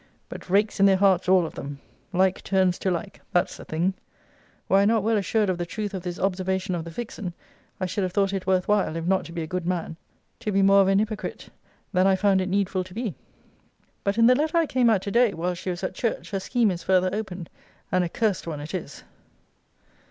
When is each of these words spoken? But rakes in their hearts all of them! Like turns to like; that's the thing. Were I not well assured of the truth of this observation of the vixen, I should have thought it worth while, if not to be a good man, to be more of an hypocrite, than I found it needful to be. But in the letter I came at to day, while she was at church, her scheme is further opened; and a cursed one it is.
But 0.29 0.49
rakes 0.49 0.79
in 0.79 0.87
their 0.87 0.97
hearts 0.97 1.29
all 1.29 1.45
of 1.45 1.53
them! 1.53 1.79
Like 2.11 2.41
turns 2.41 2.79
to 2.79 2.89
like; 2.89 3.21
that's 3.33 3.55
the 3.57 3.65
thing. 3.65 3.93
Were 4.67 4.77
I 4.77 4.85
not 4.85 5.03
well 5.03 5.15
assured 5.15 5.47
of 5.47 5.59
the 5.59 5.65
truth 5.67 5.93
of 5.93 6.01
this 6.01 6.17
observation 6.17 6.73
of 6.73 6.83
the 6.83 6.89
vixen, 6.89 7.35
I 7.79 7.85
should 7.85 8.03
have 8.03 8.11
thought 8.11 8.33
it 8.33 8.47
worth 8.47 8.67
while, 8.67 8.95
if 8.95 9.05
not 9.05 9.25
to 9.25 9.31
be 9.31 9.43
a 9.43 9.45
good 9.45 9.67
man, 9.67 9.97
to 10.39 10.51
be 10.51 10.63
more 10.63 10.81
of 10.81 10.87
an 10.87 10.97
hypocrite, 10.97 11.49
than 11.93 12.07
I 12.07 12.15
found 12.15 12.41
it 12.41 12.49
needful 12.49 12.83
to 12.85 12.95
be. 12.95 13.13
But 14.03 14.17
in 14.17 14.25
the 14.25 14.33
letter 14.33 14.57
I 14.57 14.65
came 14.65 14.89
at 14.89 15.03
to 15.03 15.11
day, 15.11 15.35
while 15.35 15.53
she 15.53 15.69
was 15.69 15.83
at 15.83 15.93
church, 15.93 16.31
her 16.31 16.39
scheme 16.39 16.71
is 16.71 16.81
further 16.81 17.11
opened; 17.13 17.51
and 17.91 18.03
a 18.03 18.09
cursed 18.09 18.47
one 18.47 18.59
it 18.59 18.73
is. 18.73 19.03